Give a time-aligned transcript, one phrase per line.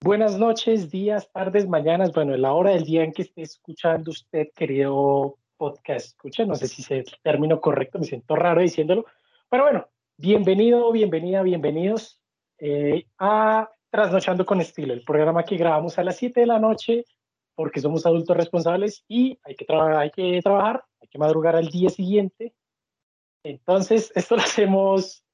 [0.00, 4.46] Buenas noches, días, tardes, mañanas, bueno, la hora del día en que esté escuchando usted,
[4.54, 9.06] querido podcast, escucha, no sé si es el término correcto, me siento raro diciéndolo,
[9.50, 12.22] pero bueno, bienvenido, bienvenida, bienvenidos
[12.58, 17.04] eh, a Trasnochando con Estilo, el programa que grabamos a las 7 de la noche
[17.56, 21.90] porque somos adultos responsables y hay que, hay que trabajar, hay que madrugar al día
[21.90, 22.54] siguiente.
[23.42, 25.24] Entonces, esto lo hacemos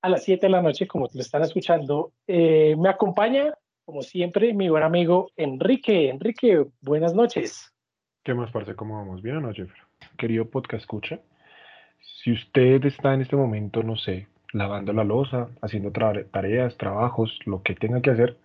[0.00, 2.14] a las 7 de la noche, como lo están escuchando.
[2.26, 3.52] Eh, me acompaña
[3.84, 6.08] como siempre, mi buen amigo Enrique.
[6.08, 7.72] Enrique, buenas noches.
[8.22, 8.76] ¿Qué más, parce?
[8.76, 9.22] ¿Cómo vamos?
[9.22, 9.66] Bien anoche,
[10.16, 11.20] querido podcast escucha.
[12.00, 17.62] Si usted está en este momento, no sé, lavando la losa, haciendo tareas, trabajos, lo
[17.62, 18.36] que tenga que hacer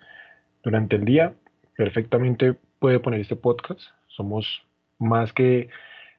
[0.64, 1.34] durante el día,
[1.76, 3.82] perfectamente puede poner este podcast.
[4.08, 4.64] Somos
[4.98, 5.70] más que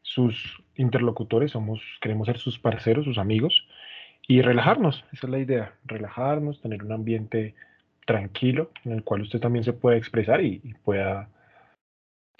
[0.02, 3.66] sus interlocutores, somos, queremos ser sus parceros, sus amigos
[4.28, 5.04] y relajarnos.
[5.12, 7.56] Esa es la idea, relajarnos, tener un ambiente
[8.08, 11.28] tranquilo en el cual usted también se pueda expresar y, pueda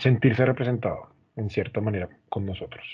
[0.00, 2.86] sentirse representado en cierta manera con nosotros.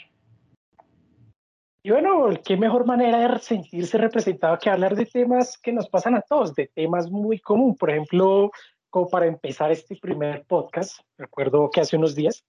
[1.85, 6.17] Y bueno, qué mejor manera de sentirse representado que hablar de temas que nos pasan
[6.17, 7.79] a todos, de temas muy comunes.
[7.79, 8.51] Por ejemplo,
[8.91, 12.45] como para empezar este primer podcast, recuerdo que hace unos días,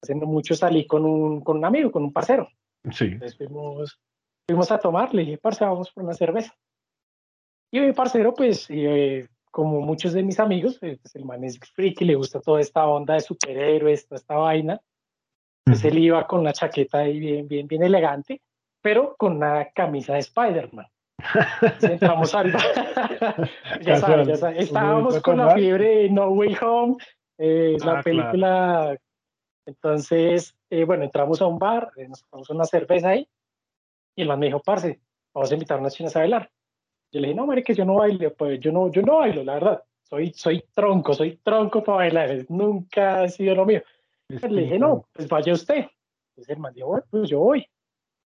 [0.00, 2.48] haciendo mucho, salí con un, con un amigo, con un parcero.
[2.92, 3.06] Sí.
[3.06, 3.98] Entonces fuimos,
[4.46, 6.54] fuimos a tomar, le dije, parce, vamos por una cerveza.
[7.72, 9.26] Y mi parcero, pues, eh,
[9.56, 12.86] como muchos de mis amigos, eh, pues el man es friki, le gusta toda esta
[12.86, 14.78] onda de superhéroes, toda esta vaina.
[15.64, 18.42] Pues él iba con una chaqueta ahí bien, bien, bien elegante,
[18.82, 20.86] pero con una camisa de Spider-Man.
[21.80, 22.52] entramos al
[23.80, 24.64] ya sabes, ya sabes.
[24.64, 26.96] Estábamos con la fiebre de No Way Home,
[27.38, 28.98] eh, la ah, película.
[29.64, 33.26] Entonces, eh, bueno, entramos a un bar, nos tomamos una cerveza ahí,
[34.14, 35.00] y el man me dijo, parce,
[35.32, 36.50] vamos a invitar a unas chinas a bailar.
[37.12, 39.54] Yo le dije, no, que yo no bailo, pues yo no, yo no bailo, la
[39.54, 39.82] verdad.
[40.02, 43.82] Soy, soy tronco, soy tronco para bailar, nunca ha sido lo mío.
[44.28, 45.86] le dije, no, pues vaya usted.
[46.30, 47.66] Entonces el man dijo, bueno, pues yo voy.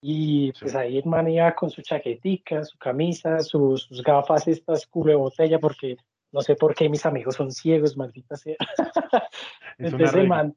[0.05, 4.87] Y pues ahí el man iba con su chaquetica, su camisa, sus, sus gafas, estas
[4.87, 5.97] culo de botella, porque
[6.33, 8.57] no sé por qué mis amigos son ciegos, maldita sea.
[9.79, 10.57] entonces el man,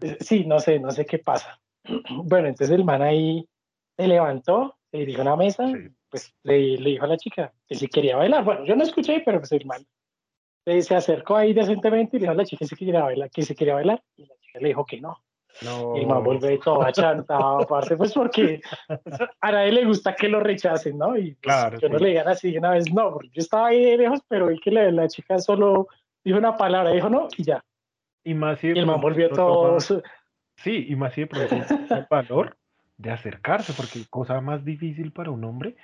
[0.00, 1.60] eh, sí, no sé, no sé qué pasa.
[2.24, 3.46] Bueno, entonces el man ahí
[3.96, 5.64] se levantó, se dirigió a una mesa,
[6.12, 8.44] pues le, le, dijo a la chica que si quería bailar.
[8.44, 9.84] Bueno, yo no escuché, pero pues el man
[10.64, 13.42] se acercó ahí decentemente y le dijo a la chica que si quería bailar, que
[13.42, 15.16] si quería bailar, y la chica le dijo que no.
[15.62, 15.96] No.
[15.96, 18.60] Y el man volvió todo achantado, aparte, pues porque
[19.40, 21.16] a nadie le gusta que lo rechacen, ¿no?
[21.16, 23.84] Y pues, claro, yo no le digan así una vez, no, porque yo estaba ahí
[23.84, 25.88] de lejos, pero vi que la, la chica solo
[26.24, 27.64] dijo una palabra, dijo no, y ya.
[28.24, 29.78] Y más si y el man volvió todo.
[29.80, 31.22] Sí, y más si
[31.90, 32.56] el valor
[33.02, 35.74] de acercarse, porque cosa más difícil para un hombre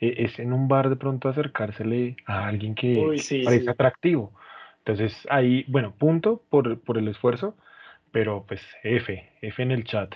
[0.00, 2.96] eh, es en un bar de pronto acercársele a alguien que
[3.44, 4.32] parece atractivo.
[4.78, 7.54] Entonces ahí, bueno, punto por, por el esfuerzo,
[8.12, 10.14] pero pues F, F en el chat.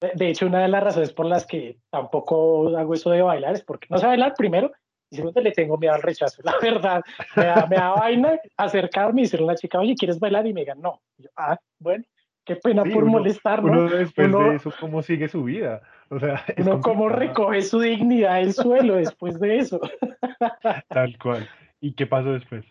[0.00, 3.62] De hecho, una de las razones por las que tampoco hago eso de bailar es
[3.62, 4.70] porque no sé bailar primero
[5.10, 6.42] y segundo le tengo miedo al rechazo.
[6.44, 7.02] La verdad,
[7.34, 10.46] me da, me da vaina acercarme y decirle a una chica, oye, ¿quieres bailar?
[10.46, 11.00] Y me digan, no.
[11.18, 12.04] yo, ah, bueno,
[12.46, 13.72] qué pena por molestar, ¿no?
[13.72, 15.82] Uno después de eso, ¿cómo sigue su vida?
[16.08, 19.80] O sea, uno cómo recoge su dignidad del suelo después de eso.
[20.88, 21.46] Tal cual.
[21.80, 22.64] ¿Y qué pasó después?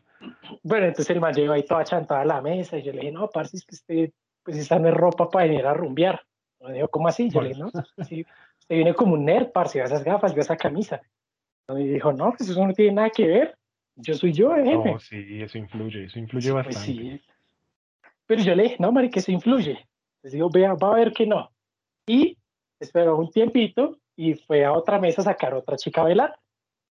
[0.63, 3.11] Bueno, entonces el man llegó ahí toda chantada a la mesa y yo le dije,
[3.11, 4.11] no, parce, es que usted,
[4.43, 6.21] pues esta no es ropa para venir a rumbear.
[6.61, 7.29] Me dijo, ¿cómo así?
[7.29, 7.69] Yo le dije, no,
[8.03, 8.25] sí,
[8.59, 11.01] usted viene como un nerd, parce, ve esas gafas, ve esa camisa.
[11.67, 13.57] Y dijo, no, pues eso no tiene nada que ver.
[13.97, 14.91] Yo soy yo, jefe.
[14.91, 16.91] No, sí, eso influye, eso influye pues bastante.
[16.91, 17.21] sí.
[18.27, 19.87] Pero yo le dije, no, Mari, que eso influye.
[20.23, 21.51] Les digo, vea, va a ver que no.
[22.07, 22.37] Y
[22.79, 26.39] esperó un tiempito y fue a otra mesa a sacar otra chica a bailar.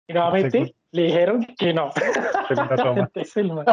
[0.09, 1.91] Y nuevamente le dijeron que no.
[2.50, 3.66] entonces, el man,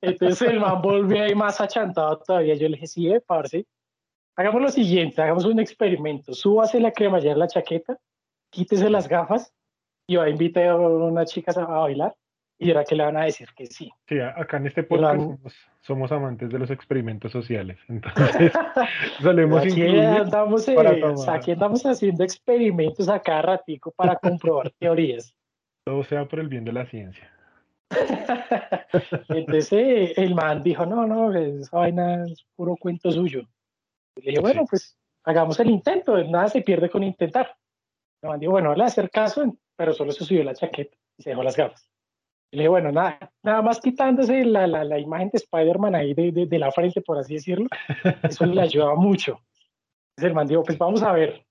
[0.00, 2.54] entonces el man volvió ahí más achantado todavía.
[2.54, 3.66] Yo le dije, sí, eh, parce.
[4.36, 6.34] Hagamos lo siguiente, hagamos un experimento.
[6.34, 7.98] Súbase la cremallera en la chaqueta,
[8.50, 9.52] quítese las gafas
[10.08, 12.14] y va a invitar a una chica a bailar
[12.58, 13.90] y era que le van a decir que sí.
[14.08, 15.20] Sí, acá en este podcast
[15.80, 18.52] somos, amantes de los experimentos sociales, entonces
[19.20, 20.76] solemos aquí andamos, eh,
[21.28, 25.34] aquí andamos haciendo experimentos a cada ratico para comprobar teorías.
[25.84, 27.30] Todo sea por el bien de la ciencia.
[29.28, 33.42] entonces eh, el man dijo, no, no, esa vaina es puro cuento suyo.
[34.16, 37.54] Y le dije, bueno, pues hagamos el intento, nada se pierde con intentar.
[38.22, 40.96] El man dijo, bueno, le voy a hacer caso, pero solo se subió la chaqueta
[41.18, 41.93] y se dejó las gafas
[42.52, 46.32] le dije, bueno, nada, nada más quitándose la, la, la imagen de Spider-Man ahí de,
[46.32, 47.66] de, de, la frente, por así decirlo,
[48.22, 49.40] eso le ayudaba mucho.
[50.10, 51.44] Entonces el man dijo, pues vamos a ver.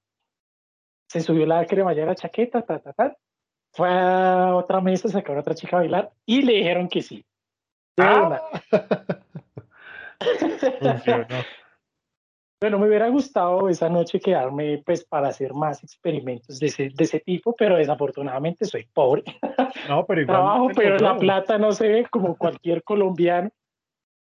[1.10, 3.18] Se subió la cremallera chaqueta, ta, ta, ta.
[3.74, 7.26] Fue a otra mesa, sacaron a otra chica a bailar y le dijeron que sí.
[7.98, 8.42] Ah.
[12.64, 17.04] Bueno, me hubiera gustado esa noche quedarme pues para hacer más experimentos de ese, de
[17.04, 19.22] ese tipo, pero desafortunadamente soy pobre.
[19.90, 23.52] No, pero igual Trabajo, pero la plata no se ve como cualquier colombiano.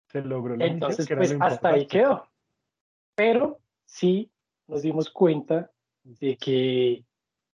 [0.09, 2.27] Se logró la Entonces, pues hasta ahí quedó.
[3.15, 4.33] Pero sí
[4.67, 5.71] nos dimos cuenta
[6.03, 7.05] de que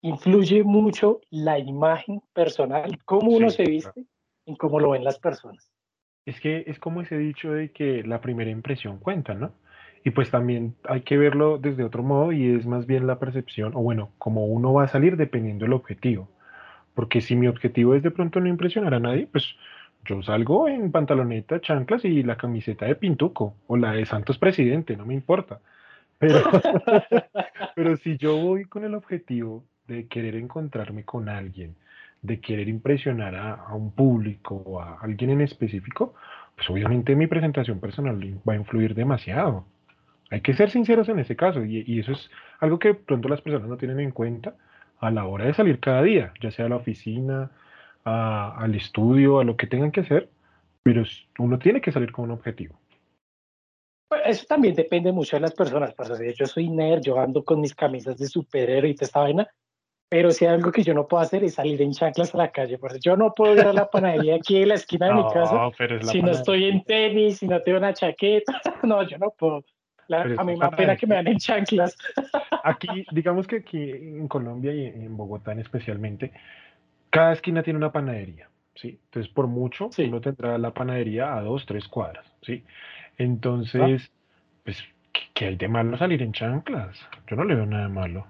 [0.02, 4.06] influye mucho la imagen personal, cómo uno Sí, se viste
[4.44, 5.72] y cómo lo ven las personas.
[6.26, 9.54] Es que es como ese dicho de que la primera impresión cuenta, ¿no?
[10.06, 13.74] Y pues también hay que verlo desde otro modo y es más bien la percepción,
[13.76, 16.30] o bueno, como uno va a salir dependiendo del objetivo.
[16.94, 19.56] Porque si mi objetivo es de pronto no impresionar a nadie, pues
[20.06, 24.96] yo salgo en pantaloneta, chanclas y la camiseta de Pintuco o la de Santos Presidente,
[24.96, 25.60] no me importa.
[26.20, 26.40] Pero,
[27.76, 31.76] pero si yo voy con el objetivo de querer encontrarme con alguien,
[32.22, 36.14] de querer impresionar a, a un público o a alguien en específico,
[36.56, 39.66] pues obviamente mi presentación personal va a influir demasiado.
[40.32, 42.30] Hay que ser sinceros en ese caso y, y eso es
[42.60, 44.56] algo que de pronto las personas no tienen en cuenta
[45.00, 47.52] a la hora de salir cada día, ya sea a la oficina,
[48.04, 50.30] a- al estudio, a lo que tengan que hacer,
[50.84, 51.04] pero
[51.40, 52.80] uno tiene que salir con un objetivo.
[54.08, 55.94] Pues, Eso también depende mucho de las personas.
[55.94, 56.34] parce.
[56.34, 59.48] Yo soy nerd, yo ando con mis camisas de superhéroe y toda esta vaina,
[60.10, 62.52] pero si hay algo que yo no puedo hacer es salir en chanclas a la
[62.52, 62.78] calle.
[62.78, 63.00] parce.
[63.00, 65.68] Yo no puedo ir a la panadería aquí en la esquina de mi casa
[66.00, 68.62] es si no estoy en tenis, si no tengo una chaqueta.
[68.84, 69.64] No, yo no puedo.
[70.08, 71.98] La- a mí me da pena que me dan en chanclas.
[72.64, 76.32] Aquí, digamos que aquí en Colombia y en Bogotá en especialmente,
[77.12, 79.00] cada esquina tiene una panadería, ¿sí?
[79.06, 80.04] Entonces, por mucho, Sí.
[80.06, 82.64] uno tendrá la panadería a dos, tres cuadras, ¿sí?
[83.18, 84.12] Entonces,
[84.64, 86.98] pues, ¿qué, qué hay de malo salir en chanclas?
[87.28, 88.26] Yo no le veo nada de malo.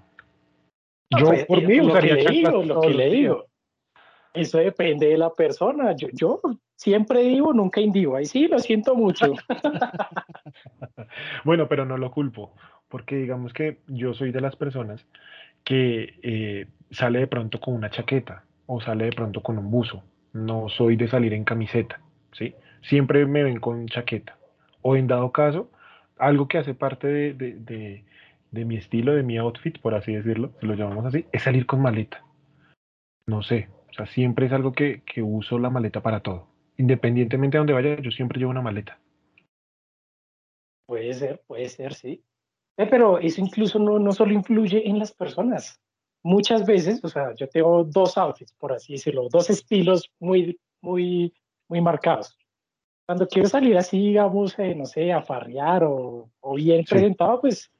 [1.11, 3.11] No, Yo, pues, por eh, mí, lo que usaría chanclas lo que le días.
[3.13, 3.45] digo.
[4.33, 5.95] Eso depende de la persona.
[5.95, 6.41] Yo, yo
[6.75, 8.15] siempre digo, nunca indivo.
[8.15, 9.33] Ahí sí, lo siento mucho.
[11.43, 12.53] Bueno, pero no lo culpo,
[12.89, 15.05] porque digamos que yo soy de las personas
[15.63, 20.03] que eh, sale de pronto con una chaqueta o sale de pronto con un buzo.
[20.33, 21.99] No soy de salir en camiseta,
[22.33, 22.53] ¿sí?
[22.81, 24.37] Siempre me ven con chaqueta.
[24.81, 25.69] O en dado caso,
[26.17, 28.03] algo que hace parte de, de- de-
[28.51, 31.65] de mi estilo, de mi outfit, por así decirlo, si lo llamamos así, es salir
[31.65, 32.23] con maleta.
[33.27, 36.47] No sé, o sea, siempre es algo que, que uso la maleta para todo.
[36.77, 38.99] Independientemente de donde vaya, yo siempre llevo una maleta.
[40.87, 42.23] Puede ser, puede ser, sí.
[42.77, 45.81] Eh, pero eso incluso no, no solo influye en las personas.
[46.23, 51.33] Muchas veces, o sea, yo tengo dos outfits, por así decirlo, dos estilos muy, muy,
[51.67, 52.37] muy marcados.
[53.07, 56.95] Cuando quiero salir así, digamos, eh, no sé, a farrear o, o bien Sí.
[56.95, 57.71] presentado, pues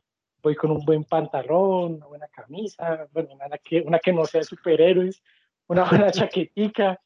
[0.43, 4.41] voy con un buen pantalón, una buena camisa, bueno, una que, una que no sea
[4.41, 5.23] de superhéroes,
[5.67, 6.99] una buena chaquetica.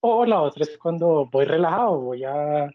[0.00, 2.70] O la otra es cuando voy relajado, voy a,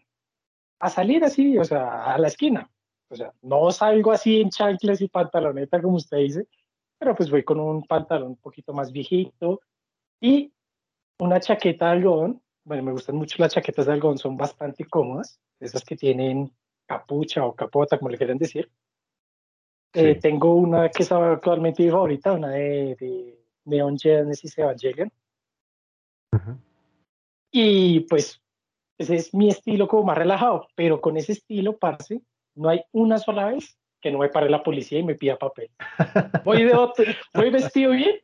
[0.78, 2.70] a salir así, o sea, a la esquina.
[3.08, 6.48] O sea, no salgo así en chanclas y pantaloneta como usted dice,
[6.98, 9.60] pero pues voy con un pantalón un poquito más viejito
[10.20, 10.52] y
[11.18, 12.42] una chaqueta de algodón.
[12.64, 16.52] Bueno, me gustan mucho las chaquetas de algodón, son bastante cómodas, esas que tienen
[16.86, 18.70] capucha o capota, como le quieran decir.
[19.92, 20.20] Eh, Sí.
[20.20, 25.10] tengo una que es actualmente mi favorita, una de, de Neon Genesis Evangelion.
[26.32, 26.58] Ujú.
[27.56, 28.42] Y pues
[28.98, 32.20] ese es mi estilo como más relajado, pero con ese estilo, parce,
[32.56, 35.70] no hay una sola vez que no me pare la policía y me pida papel.
[36.44, 38.16] Voy, de otro- voy vestido bien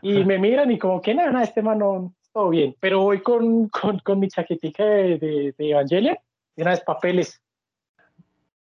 [0.00, 3.20] y me miran y como que nada, nada, este man no, todo bien, pero voy
[3.20, 6.18] con, con, con mi chaquetica de, de, de Evangelia
[6.56, 7.42] y una vez papeles.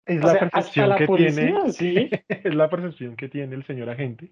[0.05, 2.09] Es O la sea, percepción la que policía, tiene, sí.
[2.27, 4.31] es la percepción que tiene el señor agente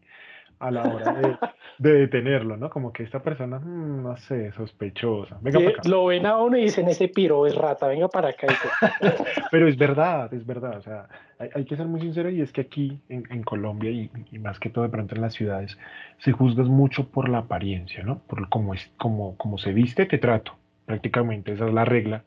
[0.60, 1.38] a la hora de,
[1.78, 2.70] de detenerlo, ¿no?
[2.70, 5.38] Como que esta persona, mm, no sé, sospechosa.
[5.42, 5.90] Venga Sí, para acá.
[5.90, 8.48] lo ven a uno y dicen, ese piro es rata, venga para acá.
[9.52, 10.78] Pero es verdad, es verdad.
[10.78, 11.08] O sea,
[11.40, 14.40] hay, hay que ser muy sincero y es que aquí en, en Colombia y, y
[14.40, 15.78] más que todo de pronto en las ciudades
[16.20, 18.20] se juzga mucho por la apariencia, ¿no?
[18.20, 20.54] Por cómo es, como, como se viste, te trato.
[20.86, 22.24] Prácticamente esa es la regla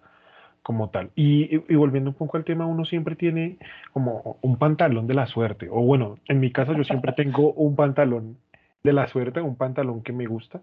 [0.62, 1.10] como tal.
[1.14, 3.58] Y, volviendo un poco al tema, uno siempre tiene
[3.92, 5.68] como un pantalón de la suerte.
[5.70, 8.36] O bueno, en mi caso yo siempre tengo un pantalón
[8.82, 10.60] de la suerte, un pantalón que me gusta.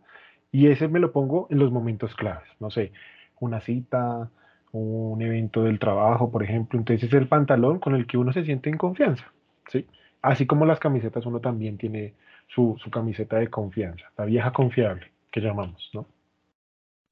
[0.52, 2.50] Y ese me lo pongo en los momentos claves.
[2.60, 2.92] No sé,
[3.40, 4.30] una cita,
[4.72, 6.80] un evento del trabajo, por ejemplo.
[6.80, 9.26] Entonces es el pantalón con el que uno se siente en confianza.
[9.70, 9.86] ¿sí?
[10.22, 12.14] Así como las camisetas, uno también tiene
[12.48, 16.06] su, su camiseta de confianza, la vieja confiable que llamamos, ¿no?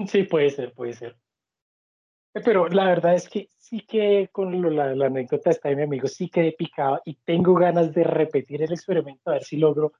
[0.07, 1.15] Sí, puede ser, puede ser.
[2.35, 5.75] Eh, Pero la verdad es que sí que con lo- la, la anécdota esta de
[5.77, 9.57] mi amigo, sí quedé picado y tengo ganas de repetir el experimento, a ver si
[9.57, 9.93] logro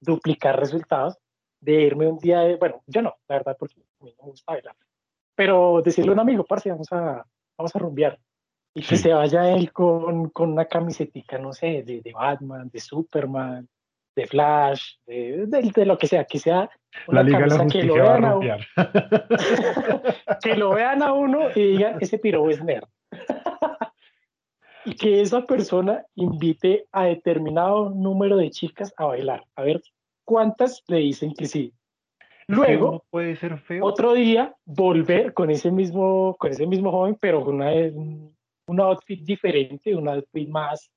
[0.00, 1.18] duplicar resultados,
[1.60, 4.30] de irme un día de, bueno, yo no, la verdad, porque a mí no me
[4.30, 4.76] gusta bailar,
[5.34, 7.24] pero decirle a un amigo, parce, vamos a,
[7.56, 8.18] vamos a rumbear.
[8.74, 12.80] Y que se vaya él con, con una camisetica, no sé, de, de Batman, de
[12.80, 13.68] Superman,
[14.14, 16.70] de Flash, de, de, lo que sea, que sea
[17.08, 18.56] una la camisa que lo vean a, uno,
[20.42, 22.84] que lo vean a uno y digan, ese piro es nerd.
[24.84, 29.80] y que esa persona invite a determinado número de chicas a bailar, a ver
[30.24, 31.72] cuántas le dicen que sí.
[32.48, 33.84] Luego, puede ser feo.
[33.84, 37.70] otro día, volver con ese mismo, con ese mismo joven, pero con una,
[38.66, 40.90] un outfit diferente, un outfit más,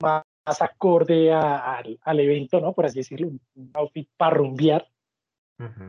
[0.00, 0.24] más,
[0.60, 2.72] acorde al evento, ¿no?
[2.72, 4.86] Por así decirlo, un outfit para rumbear,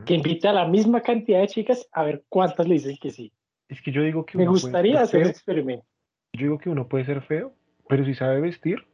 [0.06, 3.32] que invite a la misma cantidad de chicas a ver cuántas le dicen que sí.
[3.68, 4.38] Es que yo digo que...
[4.38, 5.86] Me gustaría hacer ese experimento.
[6.34, 7.54] Yo digo que uno puede ser feo,
[7.88, 8.86] pero si sabe vestir,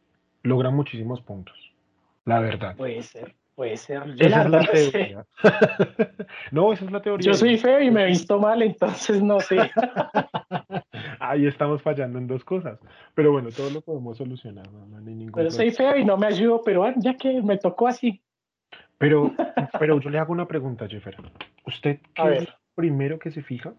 [0.44, 1.56] logra muchísimos puntos.
[2.26, 2.76] La verdad.
[2.76, 3.36] Puede ser.
[3.56, 4.04] Puede ser.
[4.20, 5.26] esa es la teoría.
[6.52, 7.26] no, esa es la teoría.
[7.26, 9.58] Yo soy feo y me he visto mal, entonces no sé.
[11.20, 12.80] Ahí estamos fallando en dos cosas.
[13.14, 14.72] Pero bueno, todo lo podemos solucionar.
[14.72, 17.88] No, hay ningún pero soy feo y no me ayudo, pero ya que me tocó
[17.88, 18.22] así.
[18.98, 19.34] Pero,
[19.80, 21.18] pero yo le hago una pregunta, Jeffer.
[21.66, 23.74] ¿Usted qué es lo primero que se fija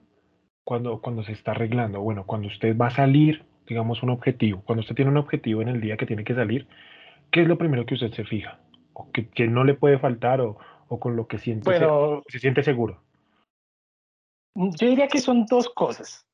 [0.64, 2.00] cuando, cuando se está arreglando?
[2.00, 4.62] Bueno, cuando usted va a salir, digamos, un objetivo.
[4.64, 6.66] Cuando usted tiene un objetivo en el día que tiene que salir,
[7.31, 8.59] ¿qué es lo primero que usted se fija?
[8.97, 10.57] o que, no le puede faltar o,
[10.88, 11.78] con lo que siente,
[12.28, 13.02] se, siente seguro?
[14.55, 16.25] Yo diría que son dos cosas.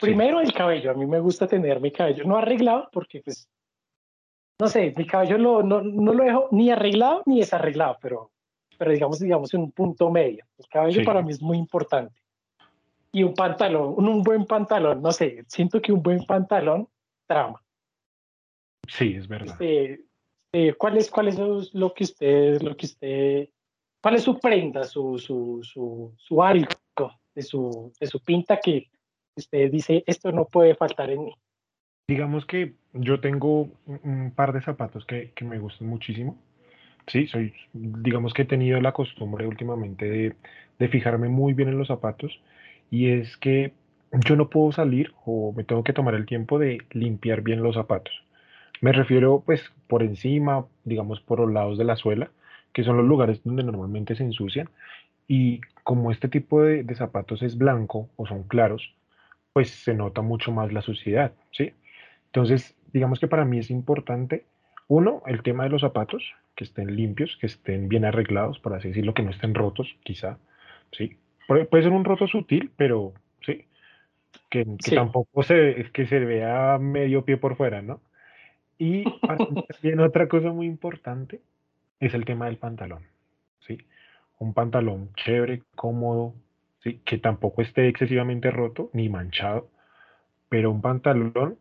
[0.00, 0.90] Primero, el cabello.
[0.90, 3.48] A mí me gusta tener mi cabello no arreglado porque, pues,
[4.58, 8.30] no sé, mi cabello lo, no, no, lo dejo ni arreglado ni desarreglado, pero,
[8.78, 10.44] pero digamos, digamos, en un punto medio.
[10.58, 12.20] El cabello para mí es muy importante.
[13.12, 16.88] Y un pantalón, un, buen pantalón, no sé, siento que un buen pantalón
[17.26, 17.60] trama.
[18.86, 19.52] Sí, es verdad.
[19.52, 20.04] Este,
[20.52, 23.48] eh, ¿cuál, es, ¿Cuál es lo que usted, lo que usted,
[24.00, 26.68] cuál es su prenda, su, su, su, su algo
[27.34, 28.90] de su, de su pinta que
[29.36, 31.34] usted dice, esto no puede faltar en mí?
[32.08, 36.36] Digamos que yo tengo un par de zapatos que, que me gustan muchísimo.
[37.06, 40.36] Sí, soy, digamos que he tenido la costumbre últimamente de,
[40.78, 42.40] de fijarme muy bien en los zapatos
[42.90, 43.72] y es que
[44.24, 47.76] yo no puedo salir o me tengo que tomar el tiempo de limpiar bien los
[47.76, 48.12] zapatos.
[48.80, 52.30] Me refiero pues por encima, digamos por los lados de la suela,
[52.72, 54.68] que son los lugares donde normalmente se ensucian.
[55.28, 58.94] Y como este tipo de, zapatos es blanco o son claros,
[59.52, 61.72] pues se nota mucho más la suciedad, ¿sí?
[62.26, 64.46] Entonces, digamos que para mí es importante,
[64.88, 68.88] uno, el tema de los zapatos, que estén limpios, que estén bien arreglados, por así
[68.88, 70.38] decirlo, que no estén rotos, quizá,
[70.92, 71.16] ¿sí?
[71.46, 73.12] Puede, ser un roto sutil, pero
[73.44, 73.66] sí,
[74.48, 78.00] que, tampoco se, que se vea medio pie por fuera, ¿no?
[78.78, 79.04] Y
[79.68, 81.40] también otra cosa muy importante
[81.98, 83.04] es el tema del pantalón,
[83.60, 83.78] ¿sí?
[84.38, 86.34] Un pantalón chévere, cómodo,
[86.82, 87.00] ¿sí?
[87.04, 89.68] Que tampoco esté excesivamente roto ni manchado,
[90.48, 91.58] pero un pantalón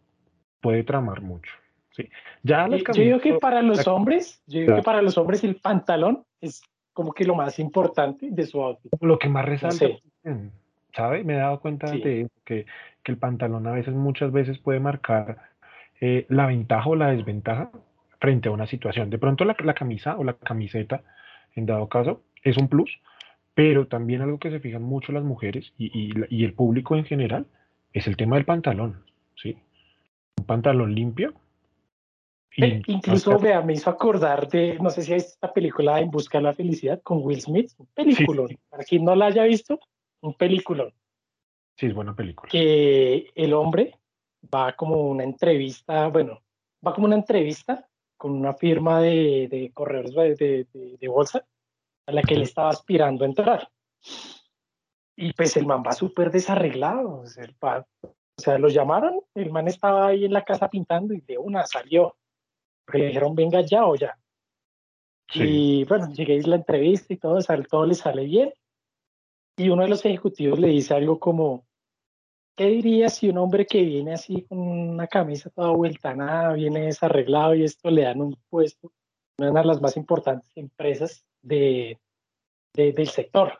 [0.61, 1.51] puede tramar mucho,
[1.91, 2.09] ¿sí?
[2.43, 5.55] Ya las yo digo que para los hombres, yo digo que para los hombres el
[5.55, 6.61] pantalón es
[6.93, 8.91] como que lo más importante de su outfit.
[8.99, 9.85] Lo que más resalta,
[10.93, 11.23] ¿sabe?
[11.23, 12.65] Me he dado cuenta de que,
[13.03, 15.37] que el pantalón a veces, muchas veces puede marcar
[16.01, 17.71] eh, la ventaja o la desventaja
[18.19, 19.09] frente a una situación.
[19.09, 21.03] De pronto la, camisa o la camiseta,
[21.55, 22.99] en dado caso, es un plus,
[23.59, 26.13] pero también algo que se fijan mucho las mujeres y,
[26.45, 27.45] el público en general
[27.91, 29.03] es el tema del pantalón,
[29.35, 29.57] ¿sí?
[30.37, 31.33] Un pantalón limpio.
[32.55, 36.45] incluso, vea, me hizo acordar de, no sé si hay esta película En Busca de
[36.45, 39.77] la Felicidad con Will Smith, un película, para quien no la haya visto,
[40.21, 40.89] un película.
[41.75, 42.49] Sí, es buena película.
[42.49, 43.93] Que el hombre
[44.55, 46.43] va como una entrevista, bueno,
[46.87, 47.85] va como una entrevista
[48.15, 51.45] con una firma de, de correos de, de, bolsa
[52.09, 53.69] a la que él estaba aspirando a entrar.
[55.15, 57.21] Y pues el man va súper desarreglado.
[57.21, 61.65] O sea, lo llamaron, el man estaba ahí en la casa pintando y de una
[61.65, 62.15] salió.
[62.91, 64.17] Le dijeron, venga ya o ya.
[65.33, 67.37] Y bueno, llegué a la entrevista y todo,
[67.69, 68.51] todo le sale bien.
[69.57, 71.67] Y uno de los ejecutivos le dice algo como,
[72.55, 76.87] ¿Qué dirías si un hombre que viene así con una camisa toda vuelta nada, viene
[76.87, 78.91] desarreglado y esto le dan un puesto
[79.37, 81.97] una de las más importantes empresas de,
[82.73, 83.59] del sector?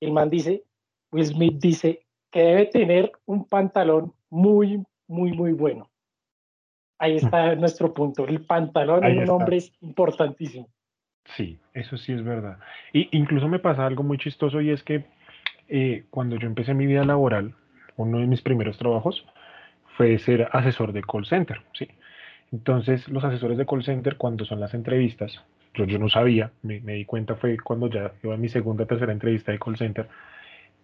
[0.00, 0.64] El man dice,
[1.10, 5.90] Will Smith dice que debe tener un pantalón muy, muy, muy bueno.
[6.98, 7.24] Ahí hmm.
[7.24, 8.26] está nuestro punto.
[8.26, 10.68] El pantalón en un hombre es importantísimo.
[11.36, 12.58] Sí, eso sí es verdad.
[12.92, 15.04] Y incluso me pasa algo muy chistoso y es que
[15.68, 17.54] eh, cuando yo empecé mi vida laboral,
[17.96, 19.24] uno de mis primeros trabajos
[19.96, 21.88] fue ser asesor de call center, ¿sí?
[22.50, 25.44] Entonces, los asesores de call center, cuando son las entrevistas,
[25.78, 28.86] yo, yo no sabía, me, di cuenta fue cuando ya iba a mi segunda o
[28.86, 30.08] tercera entrevista de call center,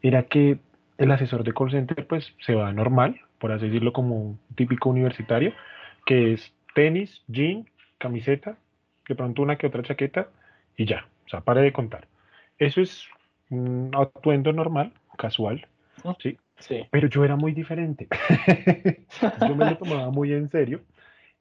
[0.03, 0.59] era que
[0.99, 4.91] el asesor de call center pues se va normal, por así decirlo como un típico
[4.91, 5.53] universitario,
[6.07, 8.57] que es tenis, jean, camiseta,
[9.09, 10.29] de pronto una que otra chaqueta
[10.77, 12.07] y ya, o sea, pare de contar.
[12.59, 13.09] Eso es
[13.51, 15.67] un atuendo normal, casual,
[16.21, 16.39] ¿sí?
[16.61, 16.87] Sí.
[16.93, 18.07] Pero yo era muy diferente.
[19.41, 20.83] yo me lo tomaba muy en serio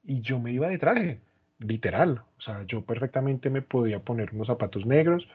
[0.04, 1.20] y yo me iba de traje,
[1.60, 2.22] literal.
[2.38, 5.28] O sea, yo perfectamente me podía poner unos zapatos negros,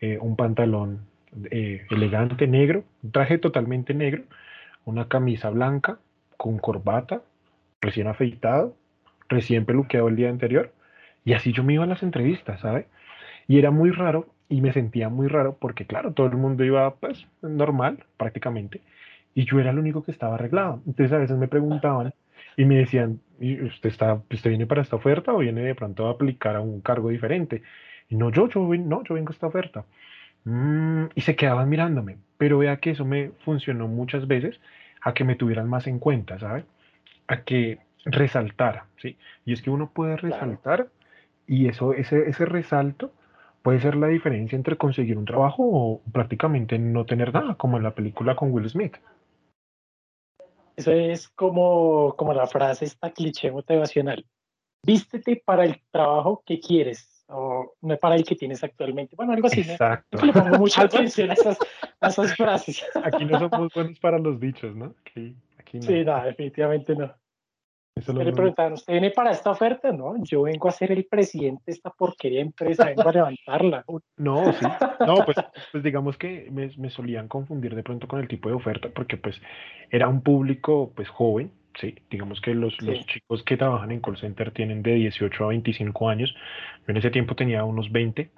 [0.00, 1.06] eh, un pantalón
[1.50, 4.24] eh, elegante negro, un traje totalmente negro,
[4.84, 5.98] una camisa blanca
[6.36, 7.22] con corbata,
[7.80, 8.76] recién afeitado,
[9.28, 10.72] recién peluqueado el día anterior.
[11.24, 12.86] Y así yo me iba a las entrevistas, ¿sabes?
[13.46, 16.94] Y era muy raro y me sentía muy raro porque, claro, todo el mundo iba
[16.96, 18.80] pues normal prácticamente
[19.34, 20.82] y yo era el único que estaba arreglado.
[20.86, 22.12] Entonces a veces me preguntaban
[22.58, 26.10] y me decían, usted, está, ¿usted viene para esta oferta o viene de pronto a
[26.10, 27.62] aplicar a un cargo diferente?
[28.08, 29.84] Y no, yo, yo, no, yo vengo a esta oferta.
[30.42, 34.60] Mm, y se quedaban mirándome, pero vea que eso me funcionó muchas veces
[35.00, 36.64] a que me tuvieran más en cuenta, ¿sabe?
[37.28, 39.16] A que resaltara, ¿sí?
[39.44, 40.88] Y es que uno puede resaltar
[41.46, 43.12] y eso, ese, ese resalto
[43.62, 47.84] puede ser la diferencia entre conseguir un trabajo o prácticamente no tener nada, como en
[47.84, 48.96] la película con Will Smith.
[50.78, 54.24] Eso es como, como la frase esta cliché motivacional.
[54.86, 59.16] Vístete para el trabajo que quieres o no para el que tienes actualmente.
[59.16, 59.62] Bueno, algo así.
[59.62, 60.18] Exacto.
[60.18, 60.26] ¿no?
[60.26, 61.58] Le pongo mucha atención a esas,
[62.00, 62.84] a esas frases.
[63.02, 64.94] Aquí no somos buenos para los dichos, ¿no?
[65.00, 65.82] Aquí, aquí no.
[65.82, 67.12] Sí, no, definitivamente no.
[67.98, 69.92] Eso le preguntaban, ¿usted viene para esta oferta?
[69.92, 73.84] No, yo vengo a ser el presidente de esta porquería empresa, vengo a levantarla.
[74.16, 74.64] No, sí.
[75.06, 75.36] No, pues,
[75.72, 79.16] pues digamos que me, me solían confundir de pronto con el tipo de oferta, porque
[79.16, 79.40] pues
[79.90, 81.94] era un público pues joven, sí.
[82.10, 83.04] Digamos que los, los Sí.
[83.06, 86.34] chicos que trabajan en call center tienen de 18 a 25 años.
[86.86, 88.30] Yo en ese tiempo tenía unos 20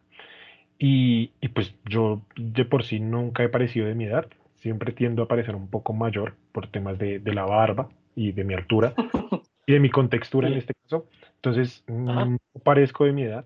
[0.78, 4.26] y, y pues yo de por sí nunca he parecido de mi edad.
[4.56, 8.44] Siempre tiendo a parecer un poco mayor por temas de, de la barba y de
[8.44, 8.92] mi altura
[9.70, 10.58] y de mi contextura en Sí.
[10.58, 11.06] este caso.
[11.36, 12.24] Entonces, Ajá.
[12.26, 13.44] no parezco de mi edad.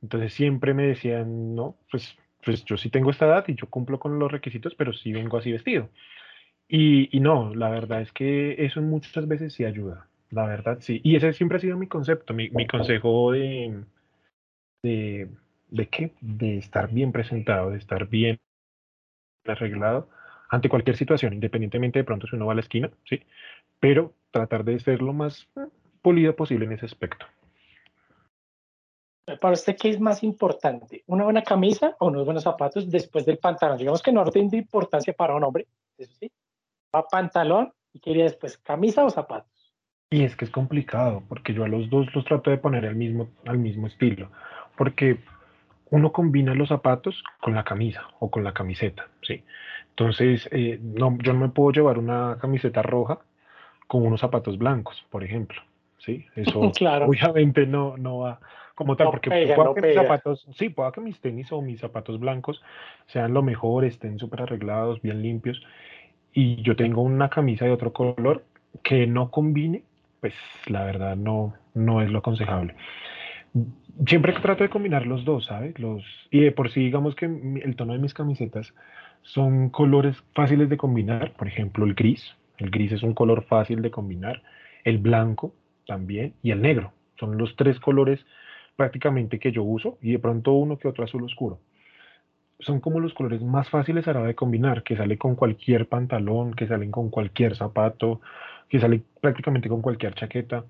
[0.00, 3.98] Entonces siempre me decían, no, pues, pues yo sí tengo esta edad y yo cumplo
[3.98, 5.90] con los requisitos, pero sí vengo así vestido.
[6.68, 11.00] Y, y no, la verdad es que eso muchas veces sí ayuda, la verdad sí.
[11.02, 13.84] Y ese siempre ha sido mi concepto, mi, mi consejo de,
[14.82, 15.28] de,
[15.70, 16.12] ¿de qué?
[16.20, 18.38] De estar bien presentado, de estar bien
[19.44, 20.08] arreglado
[20.48, 23.22] ante cualquier situación, independientemente de pronto si uno va a la esquina, sí,
[23.80, 25.48] pero tratar de ser lo más
[26.02, 27.26] pulido posible en ese aspecto.
[29.40, 31.02] Para usted, ¿qué es más importante?
[31.06, 33.76] ¿Una buena camisa o unos buenos zapatos después del pantalón?
[33.76, 35.66] Digamos que no orden de importancia para un hombre,
[35.98, 36.30] eso sí.
[36.94, 39.74] Va pantalón y quería después camisa o zapatos.
[40.10, 42.94] Y es que es complicado, porque yo a los dos los trato de poner al
[42.94, 44.30] mismo, al mismo estilo,
[44.78, 45.18] porque
[45.90, 49.42] uno combina los zapatos con la camisa o con la camiseta, ¿sí?
[49.98, 53.18] Entonces, eh, no, yo no me puedo llevar una camiseta roja
[53.86, 55.62] con unos zapatos blancos, por ejemplo,
[55.98, 56.26] ¿sí?
[56.36, 57.06] Eso Claro.
[57.06, 58.40] obviamente no, no va
[58.74, 61.50] como tal, No porque pega, pueda no que mis zapatos, sí, pueda que mis tenis
[61.50, 62.62] o mis zapatos blancos
[63.06, 65.62] sean lo mejor, estén súper arreglados, bien limpios,
[66.34, 68.44] y yo tengo una camisa de otro color
[68.82, 69.82] que no combine,
[70.20, 70.34] pues
[70.66, 72.74] la verdad no, no es lo aconsejable.
[74.06, 75.78] Siempre trato de combinar los dos, ¿sabes?
[75.78, 78.74] Los, y de por sí, digamos que el tono de mis camisetas
[79.26, 82.22] son colores fáciles de combinar, por ejemplo, el gris.
[82.58, 84.42] El gris es un color fácil de combinar,
[84.84, 85.52] el blanco
[85.86, 86.92] también y el negro.
[87.18, 88.24] Son los tres colores
[88.76, 91.58] prácticamente que yo uso y de pronto uno que otro azul oscuro.
[92.60, 95.88] Son como los colores más fáciles a la hora de combinar, que sale con cualquier
[95.88, 98.20] pantalón, que salen con cualquier zapato,
[98.68, 100.64] que sale prácticamente con cualquier chaqueta.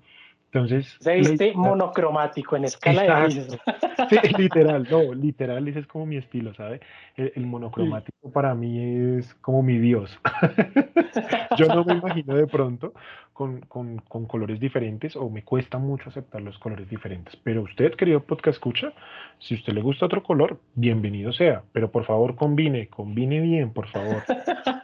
[0.57, 3.57] Entonces, Se viste monocromático en escala de grises.
[4.09, 6.79] Sí, literal, no, literal, ese es como mi estilo, ¿sabe?
[7.15, 10.17] El, el monocromático para mí es como mi Dios.
[11.57, 12.93] Yo no me imagino de pronto
[13.33, 17.35] con, con, con colores diferentes o me cuesta mucho aceptar los colores diferentes.
[17.43, 18.93] Pero usted, querido podcast escucha,
[19.39, 21.63] si usted le gusta otro color, bienvenido sea.
[21.71, 24.23] Pero por favor, combine, combine bien, por favor.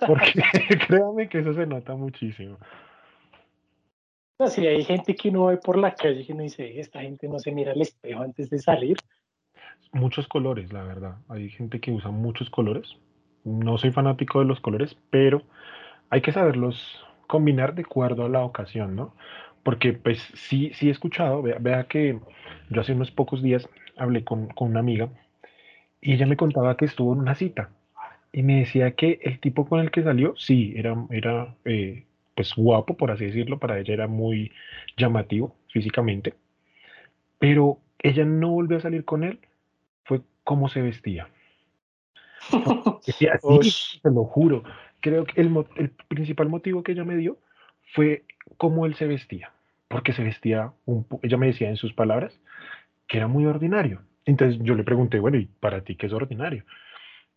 [0.05, 0.43] Porque
[0.87, 2.57] créame que eso se nota muchísimo.
[4.43, 7.29] No, sí, hay gente que uno ve por la calle que uno dice, esta gente
[7.29, 8.97] no se mira al espejo antes de salir.
[9.93, 11.15] Muchos colores, la verdad.
[11.29, 12.97] Hay gente que usa muchos colores.
[13.45, 15.43] No soy fanático de los colores, pero
[16.09, 19.15] hay que saberlos combinar de acuerdo a la ocasión, ¿no?
[19.63, 22.19] Porque pues sí, sí he escuchado, vea, vea que
[22.69, 25.07] yo hace unos pocos días hablé con, con una amiga
[26.01, 27.69] y ella me contaba que estuvo en una cita
[28.33, 32.03] y me decía que el tipo con el que salió, sí, era, era eh,
[32.35, 34.51] pues guapo, por así decirlo, para ella era muy
[34.97, 36.33] llamativo físicamente,
[37.39, 39.39] pero ella no volvió a salir con él,
[40.03, 41.29] fue cómo se vestía.
[43.05, 44.01] Decía, sí, Ush.
[44.01, 44.63] te lo juro,
[44.99, 47.37] creo que el, el principal motivo que ella me dio
[47.93, 48.23] fue
[48.57, 49.51] cómo él se vestía,
[49.87, 52.39] porque se vestía, un, ella me decía en sus palabras,
[53.07, 54.01] que era muy ordinario.
[54.25, 56.63] Entonces yo le pregunté, bueno, ¿y para ti qué es ordinario?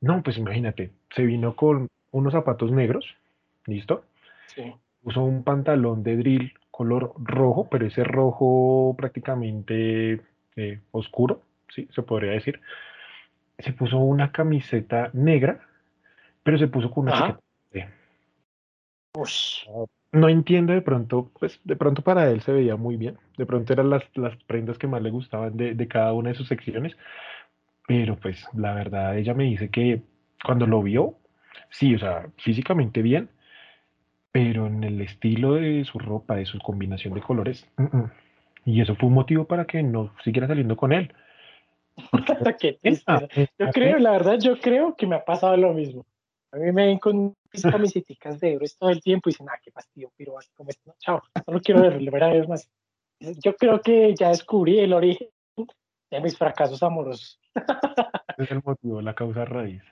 [0.00, 3.04] No, pues imagínate, se vino con unos zapatos negros,
[3.66, 4.04] ¿listo?
[4.46, 4.72] Sí.
[5.06, 10.20] Usó un pantalón de drill color rojo, pero ese rojo prácticamente
[10.56, 12.60] eh, oscuro, sí, se podría decir.
[13.56, 15.60] Se puso una camiseta negra,
[16.42, 17.38] pero se puso con una Ajá.
[17.72, 17.94] chaqueta.
[19.16, 19.64] Ush.
[20.10, 23.16] No entiendo de pronto, pues de pronto para él se veía muy bien.
[23.38, 26.34] De pronto eran las, las prendas que más le gustaban de, de cada una de
[26.34, 26.96] sus secciones.
[27.86, 30.02] Pero pues la verdad, ella me dice que
[30.44, 31.14] cuando lo vio,
[31.70, 33.28] sí, o sea, físicamente bien,
[34.36, 37.66] pero en el estilo de su ropa, de su combinación de colores,
[38.66, 41.10] y eso fue un motivo para que no siguiera saliendo con él.
[42.60, 42.78] Qué.
[43.58, 46.04] Yo creo, la verdad, yo creo que me ha pasado lo mismo.
[46.52, 49.58] A mí me ven con mis camisetas de euros todo el tiempo y dicen, ah,
[49.64, 52.68] qué fastidio, pero como no, chao, no lo quiero ver, a ver más.
[53.42, 55.28] Yo creo que ya descubrí el origen
[56.10, 57.40] de mis fracasos amorosos.
[58.36, 59.82] es el motivo, la causa raíz.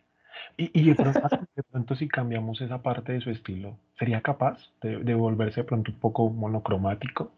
[0.56, 1.20] Y, y de, pronto,
[1.54, 5.64] de, pronto, si cambiamos esa parte de su estilo, ¿sería capaz de, de, volverse de
[5.64, 7.30] pronto un poco monocromático?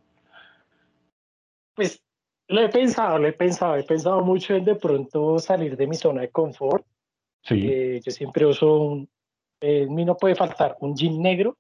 [1.75, 2.03] Pues
[2.49, 5.97] lo he pensado, lo he pensado, he pensado mucho en de pronto salir de mi
[5.97, 6.85] zona de confort.
[7.43, 7.67] Sí.
[7.67, 9.09] Eh, yo siempre uso un,
[9.61, 11.57] eh, en mí no puede faltar un jean negro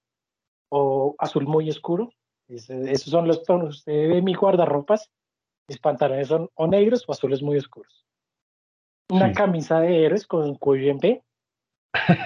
[0.71, 2.11] o azul muy oscuro.
[2.49, 3.79] Es, esos son los tonos.
[3.79, 5.11] Usted ve mi guardarropas,
[5.69, 8.05] mis pantalones son o negros o azules muy oscuros.
[9.11, 9.35] Una Sí.
[9.35, 11.23] camisa de héroes con un cuello en B.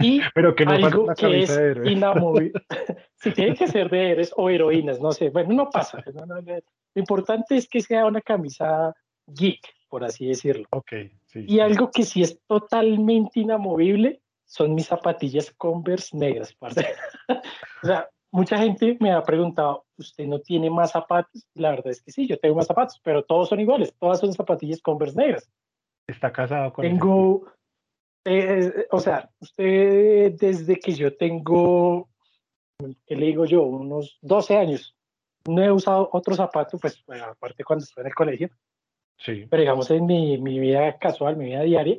[0.01, 2.53] Y Pero que no algo que es inamovible.
[3.17, 5.31] si tiene que ser de héroes o heroínas, no sé.
[5.31, 6.03] Bueno, no pasa.
[6.15, 6.53] no, no, no.
[6.53, 8.95] Lo importante es que sea una camisa
[9.27, 10.67] geek, por así decirlo.
[10.71, 10.93] Ok,
[11.27, 11.45] sí.
[11.47, 18.59] Y algo que sí es totalmente inamovible son mis zapatillas Converse negras, o sea, mucha
[18.59, 21.47] gente me ha preguntado, ¿usted no tiene más zapatos?
[21.55, 24.33] La verdad es que sí, yo tengo más zapatos, pero todos son iguales, todas son
[24.33, 25.49] zapatillas Converse negras.
[26.09, 27.45] Está casado con Tengo,
[28.25, 32.09] eh, o sea, usted desde que yo tengo,
[33.07, 33.63] ¿qué le digo yo?
[33.63, 34.95] Unos 12 años,
[35.47, 38.49] no he usado otro zapato, pues aparte cuando estoy en el colegio,
[39.17, 39.47] Sí.
[39.51, 41.99] pero digamos en mi, mi vida casual, mi vida diaria,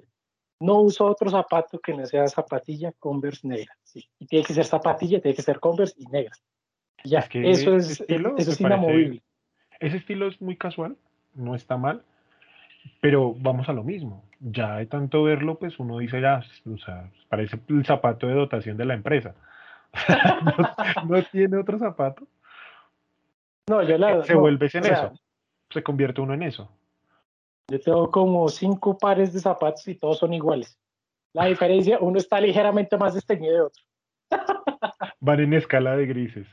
[0.60, 3.76] no uso otro zapato que no sea zapatilla Converse negra.
[3.84, 4.08] Sí.
[4.20, 6.34] Y tiene que ser zapatilla, tiene que ser Converse y negra.
[7.04, 9.24] Ya, Es que eso es, estilo eso es parece- inamovible.
[9.80, 10.96] Ese estilo es muy casual,
[11.34, 12.04] no está mal,
[13.02, 14.24] pero vamos a lo mismo.
[14.44, 18.76] Ya de tanto verlo, pues uno dice ya, o sea, parece el zapato de dotación
[18.76, 19.36] de la empresa.
[21.06, 22.26] no, no tiene otro zapato.
[23.68, 25.14] No, yo la Se no, vuelve en o sea, eso.
[25.70, 26.72] Se convierte uno en eso.
[27.68, 30.76] Yo tengo como cinco pares de zapatos y todos son iguales.
[31.34, 33.84] La diferencia, uno está ligeramente más desteñido de otro.
[35.20, 36.48] Van en escala de grises.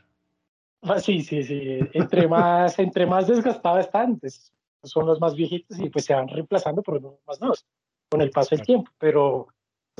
[0.83, 1.81] Ah, Sí, sí, sí.
[1.94, 4.53] Entre más, entre más desgastados están, pues,
[4.85, 7.66] son los más viejitos y pues se van reemplazando por los más nuevos
[8.11, 8.90] con el paso del tiempo.
[8.99, 9.49] Pero o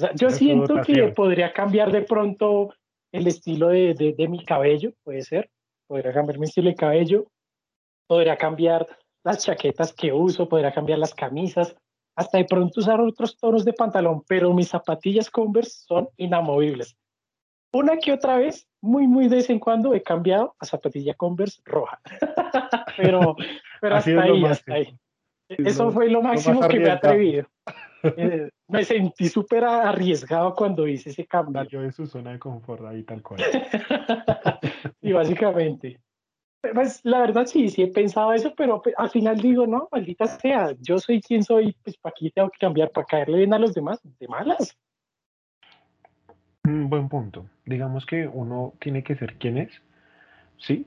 [0.01, 2.75] sea, yo siento que podría cambiar de pronto
[3.13, 5.51] el estilo de, de, de mi cabello, puede ser.
[5.87, 7.27] Podría cambiar mi estilo de cabello,
[8.07, 8.87] podría cambiar
[9.25, 11.75] las chaquetas que uso, podría cambiar las camisas,
[12.17, 16.97] hasta de pronto usar otros tonos de pantalón, pero mis zapatillas Converse son inamovibles.
[17.73, 21.61] Una que otra vez, muy, muy de vez en cuando, he cambiado a zapatilla Converse
[21.65, 22.01] roja.
[22.97, 23.35] pero
[23.81, 24.99] pero Ha hasta lo ahí, hasta ahí.
[25.49, 27.47] Es Eso lo- fue lo máximo que me he atrevido.
[28.03, 31.63] Eh, me sentí súper arriesgado cuando hice ese cambio.
[31.65, 33.41] Salió de su zona de confort ahí tal cual.
[35.01, 36.01] y básicamente.
[36.61, 40.27] Pues la verdad sí, sí he pensado eso, pero pues, al final digo, no, maldita
[40.27, 43.59] sea, yo soy quien soy, pues para aquí tengo que cambiar, para caerle bien a
[43.59, 44.77] los demás, de malas.
[46.65, 47.47] Un buen punto.
[47.65, 49.71] Digamos que uno tiene que ser quien es,
[50.57, 50.85] sí,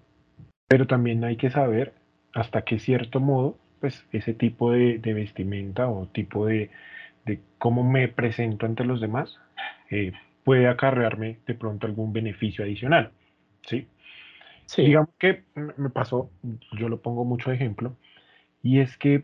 [0.68, 1.94] pero también hay que saber
[2.34, 6.70] hasta qué cierto modo, pues ese tipo de, de vestimenta o tipo de,
[7.26, 9.40] de cómo me presento ante los demás
[9.90, 10.12] eh,
[10.44, 13.12] puede acarrearme de pronto algún beneficio adicional,
[13.66, 13.88] sí.
[14.66, 16.30] Sí, Digamos que me pasó,
[16.80, 17.96] yo lo pongo mucho de ejemplo,
[18.64, 19.24] y es que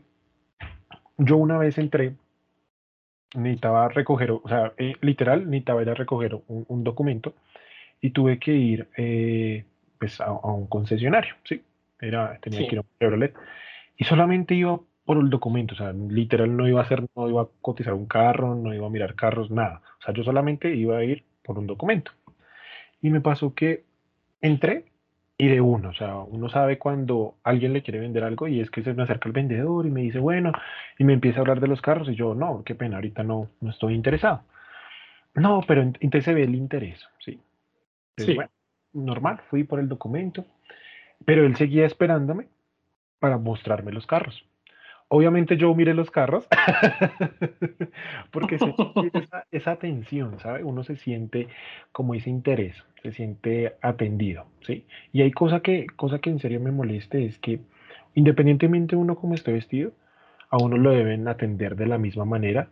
[1.17, 2.13] yo una vez entré,
[3.33, 7.33] necesitaba recoger, o sea, eh, literal, necesitaba ir a recoger un, un documento
[8.01, 9.63] y tuve que ir eh,
[9.99, 11.61] pues a, a un concesionario, ¿sí?
[11.99, 12.67] Era, tenía Sí.
[12.67, 13.33] que ir a un Chevrolet
[13.97, 17.43] y solamente iba por el documento, o sea, literal no iba a hacer, no iba
[17.43, 19.81] a cotizar un carro, no iba a mirar carros, nada.
[20.01, 22.11] O sea, yo solamente iba a ir por un documento.
[23.01, 23.85] Y me pasó que
[24.41, 24.85] entré
[25.37, 28.71] y de uno, o sea, uno sabe cuando alguien le quiere vender algo y es
[28.71, 30.51] que se me acerca el vendedor y me dice, bueno,
[30.97, 33.49] y me empieza a hablar de los carros y yo, no, qué pena, ahorita no,
[33.61, 34.43] no estoy interesado.
[35.35, 37.39] No, pero ent- entonces se ve el interés, ¿sí?
[38.11, 38.51] Entonces, bueno,
[38.93, 40.45] normal, fui por el documento,
[41.25, 42.49] pero él seguía esperándome
[43.19, 44.46] para mostrarme los carros.
[45.09, 46.47] Obviamente yo miré los carros
[48.31, 48.65] porque se
[49.13, 50.63] esa, esa, atención, ¿sabe?
[50.63, 51.47] Uno se siente
[51.91, 54.85] como ese interés, se siente atendido, ¿sí?
[55.13, 57.61] Y hay cosa que, cosa que en serio me moleste es que
[58.15, 59.93] independientemente uno como esté vestido,
[60.49, 62.69] a uno lo deben atender de la misma manera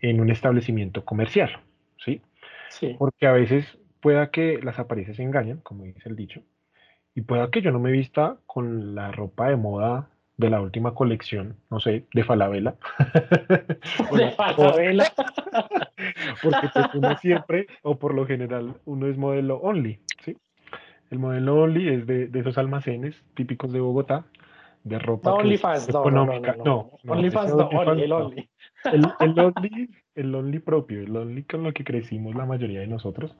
[0.00, 1.60] en un establecimiento comercial,
[1.98, 2.22] ¿sí?
[2.70, 2.94] Sí.
[2.98, 6.42] Porque a veces pueda que las apariencias engañen, como dice el dicho,
[7.14, 10.94] y pueda que yo no me vista con la ropa de moda de la última
[10.94, 12.76] colección, no sé, de Falabella.
[14.12, 15.12] de Falabella.
[16.42, 20.36] porque pues uno siempre, o por lo general, uno es modelo only, ¿sí?
[21.10, 24.26] El modelo only es de, de esos almacenes típicos de Bogotá,
[24.84, 26.56] de ropa no, OnlyFans, no, económica.
[26.56, 28.48] No, no, no, no, only, el only.
[28.84, 29.90] El, el, only.
[30.14, 33.34] el only propio, el only con lo que crecimos la mayoría de nosotros,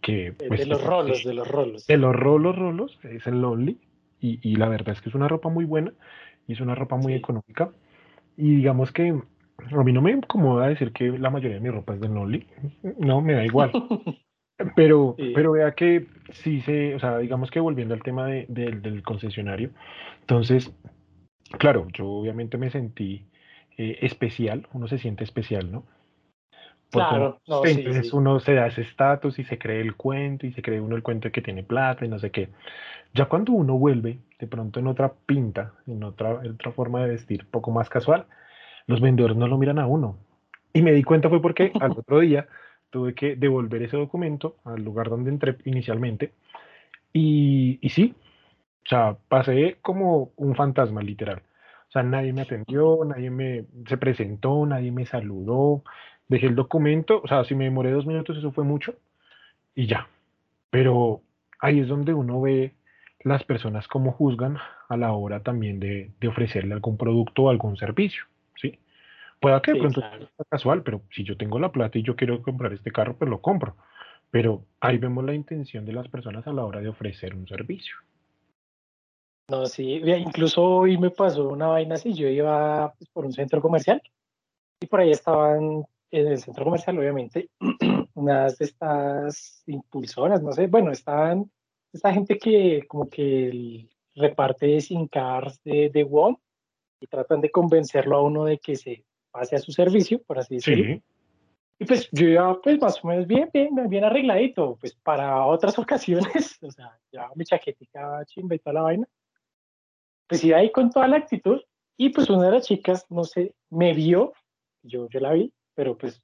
[0.00, 0.32] que...
[0.32, 1.86] Pues, de los rolos, de los rolos.
[1.86, 3.78] De los rolos, rolos, es el only,
[4.20, 5.92] y, y la verdad es que es una ropa muy buena,
[6.46, 7.70] y es una ropa muy económica.
[8.36, 11.94] Y digamos que a mí no me incomoda decir que la mayoría de mi ropa
[11.94, 12.46] es de Nolly.
[12.98, 13.72] No, me da igual.
[14.76, 19.02] Pero, pero vea que sí se, o sea, digamos que volviendo al tema de, del
[19.02, 19.70] concesionario,
[20.20, 20.72] entonces,
[21.58, 23.26] claro, yo obviamente me sentí
[23.76, 25.84] eh, especial, uno se siente especial, ¿no?
[26.94, 30.62] Claro, no, entonces uno se da ese estatus y se cree el cuento y se
[30.62, 32.48] cree uno el cuento de que tiene plata y no sé qué.
[33.12, 37.46] Ya cuando uno vuelve de pronto en otra pinta, en otra, otra forma de vestir,
[37.50, 38.26] poco más casual,
[38.86, 40.16] los vendedores no lo miran a uno.
[40.72, 42.48] Y me di cuenta fue porque al otro día
[42.90, 46.32] tuve que devolver ese documento al lugar donde entré inicialmente.
[47.12, 48.14] Y, y sí,
[48.84, 51.42] o sea, pasé como un fantasma literal.
[51.88, 55.84] O sea, nadie me atendió, nadie me se presentó, nadie me saludó.
[56.28, 58.94] Dejé el documento, o sea, si me demoré dos minutos, eso fue mucho.
[59.74, 60.08] Y ya.
[60.70, 61.20] Pero
[61.60, 62.74] ahí es donde uno ve
[63.24, 64.58] las personas cómo juzgan
[64.88, 68.24] a la hora también de, ofrecerle algún producto o algún servicio,
[68.56, 68.78] ¿sí?
[69.40, 72.40] Pueda que de pronto sea casual, pero si yo tengo la plata y yo quiero
[72.42, 73.76] comprar este carro, pues lo compro.
[74.30, 77.96] Pero ahí vemos la intención de las personas a la hora de ofrecer un servicio.
[79.48, 83.60] No, sí, incluso hoy me pasó una vaina así, yo iba pues, por un centro
[83.60, 84.02] comercial
[84.80, 85.84] y por ahí estaban
[86.14, 87.50] en el centro comercial, obviamente,
[88.14, 91.50] unas de estas impulsoras, no sé, bueno, estaban
[91.92, 96.36] esta gente que como que reparte sin cars de, de WOM
[97.00, 100.56] y tratan de convencerlo a uno de que se pase a su servicio, por así
[100.56, 101.02] decirlo.
[101.80, 105.76] Y pues yo ya pues más o menos bien, bien, bien arregladito, pues para otras
[105.80, 109.08] ocasiones, o sea, ya mi chaquetica chimba y toda la vaina.
[110.28, 111.60] Pues iba ahí con toda la actitud
[111.96, 114.32] y pues una de las chicas, no sé, me vio,
[114.82, 116.22] yo, yo la vi, pero pues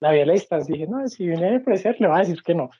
[0.00, 2.20] la vi a la distancia y dije, no, si viene a ofrecer, le va a
[2.20, 2.70] decir que no.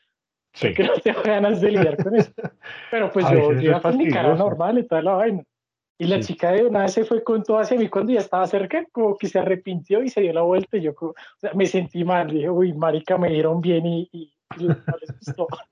[0.53, 0.75] Sí.
[0.75, 2.33] Que no tengo ganas de lidiar con eso.
[2.91, 5.45] Pero pues yo, iba con mi cara normal y toda la vaina.
[5.97, 8.47] Y la chica de una vez se fue con todo hacia mí cuando ya estaba
[8.47, 10.79] cerca, como que se arrepintió y se dio la vuelta.
[10.79, 12.31] Y yo o sea, me sentí mal.
[12.31, 15.47] Dije, uy, marica, me dieron bien y, y, no les gustó.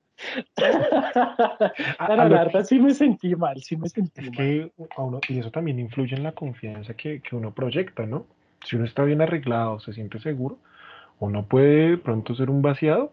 [1.98, 4.36] a, la verdad sí me sentí mal, sí me sentí es mal.
[4.36, 8.26] Que a uno, y eso también influye en la confianza que, que uno proyecta, ¿no?
[8.64, 10.58] Si uno está bien arreglado, se siente seguro,
[11.20, 13.12] uno puede pronto ser un vaciado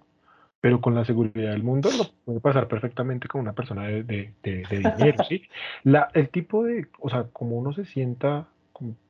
[0.65, 4.34] pero con la seguridad del mundo lo puede pasar perfectamente con una persona de, de,
[4.67, 5.43] dinero, ¿sí?
[5.84, 8.47] La, el tipo de, o sea, como uno se sienta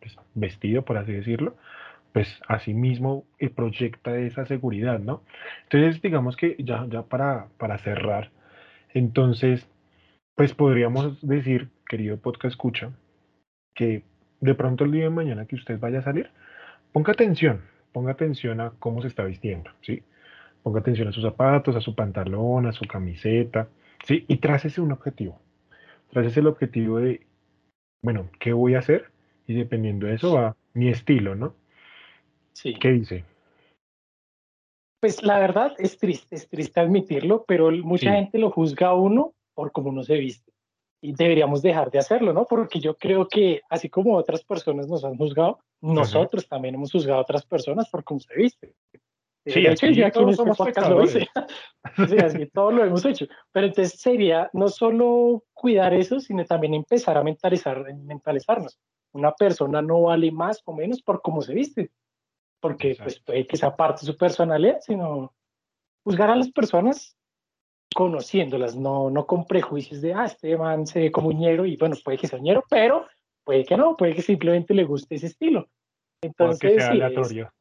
[0.01, 1.55] pues, vestido, por así decirlo,
[2.11, 5.21] pues así mismo eh, proyecta esa seguridad, ¿no?
[5.63, 8.31] Entonces, digamos que ya, ya para, para cerrar,
[8.93, 9.65] entonces,
[10.35, 12.91] pues podríamos decir, querido podcast escucha,
[13.73, 14.03] que
[14.45, 16.29] de pronto el día de mañana que usted vaya a salir,
[16.91, 20.03] ponga atención, ponga atención a cómo se está vistiendo, ¿sí?
[20.63, 23.67] Ponga atención a sus zapatos, a su pantalón, a su camiseta,
[24.05, 24.25] ¿sí?
[24.27, 25.39] Y trácese un objetivo.
[26.11, 27.25] Trácese el objetivo de,
[28.01, 29.09] bueno, ¿qué voy a hacer?
[29.47, 31.55] Y dependiendo de eso va mi estilo, ¿no?
[32.53, 32.73] Sí.
[32.79, 33.25] ¿Qué dice?
[35.01, 39.33] Pues la verdad es triste, es triste admitirlo, pero mucha gente lo juzga a uno
[39.53, 40.51] por cómo uno se viste.
[41.01, 42.45] Y deberíamos dejar de hacerlo, ¿no?
[42.45, 47.19] Porque yo creo que así como otras personas nos han juzgado, nosotros también hemos juzgado
[47.19, 48.73] a otras personas por cómo se viste.
[49.45, 51.27] Sí, de hecho, yo aquí en este podcast lo hice.
[52.07, 53.27] sí, así todo lo hemos hecho.
[53.51, 58.79] Pero entonces sería no solo cuidar eso, sino también empezar a mentalizar, mentalizarnos.
[59.11, 61.91] Una persona no vale más o menos por cómo se viste.
[62.59, 65.31] Porque pues, puede que sea parte de su personalidad, sino
[66.03, 67.15] juzgar a las personas
[67.93, 71.95] conociéndolas, no, no con prejuicios de, ah, este man se ve como ñero y bueno,
[72.03, 73.07] puede que sea ñero, pero
[73.43, 75.67] puede que no, puede que simplemente le guste ese estilo.
[76.21, 77.51] Entonces, sea aleatorio.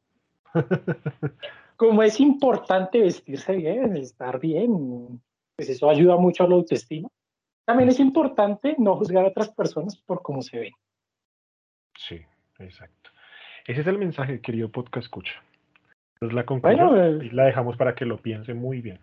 [1.77, 5.21] como es importante vestirse bien, estar bien,
[5.55, 7.09] pues eso ayuda mucho a la autoestima.
[7.65, 10.73] También es importante no juzgar a otras personas por cómo se ven.
[11.97, 12.21] Sí,
[12.59, 13.09] exacto.
[13.65, 15.33] Ese es el mensaje, querido podcast escucha.
[16.21, 18.99] Es la conclusión Bueno, y la dejamos para que lo piense muy bien.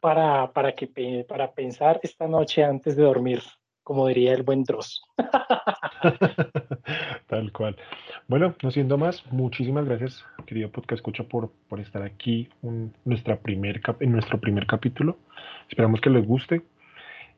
[0.00, 3.40] Para, para, que, para pensar esta noche antes de dormir,
[3.82, 5.02] como diría el buen Dross.
[7.26, 7.76] Tal cual.
[8.26, 13.36] Bueno, no siendo más, muchísimas gracias, querido podcast escucha, por, por estar aquí un- nuestra
[13.40, 15.18] primer cap- en nuestro primer capítulo.
[15.68, 16.62] Esperamos que les guste.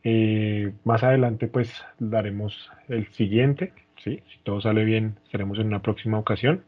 [0.03, 3.73] Eh, más adelante, pues, daremos el siguiente.
[4.03, 4.23] ¿sí?
[4.33, 6.65] Si todo sale bien, estaremos en una próxima ocasión.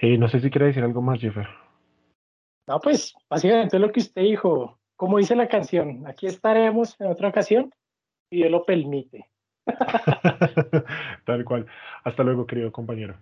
[0.00, 1.48] Eh, no sé si quiere decir algo más, Jeffer.
[2.66, 7.28] No, pues básicamente lo que usted dijo, como dice la canción, aquí estaremos en otra
[7.28, 7.70] ocasión
[8.30, 9.28] y Dios lo permite.
[11.26, 11.66] Tal cual.
[12.04, 13.14] Hasta luego, querido compañero.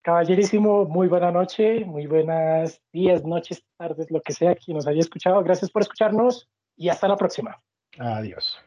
[0.00, 5.00] Caballerísimo, muy buena noche, muy buenas días, noches, tardes, lo que sea, quien nos haya
[5.00, 5.44] escuchado.
[5.44, 7.60] Gracias por escucharnos y hasta la próxima.
[7.98, 8.58] Adiós.